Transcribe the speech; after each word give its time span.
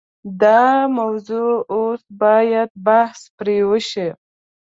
دا 0.41 0.63
موضوع 0.99 1.51
اوس 1.73 2.01
باید 2.21 2.69
بحث 2.87 3.19
پرې 3.37 3.57
وشي. 3.69 4.09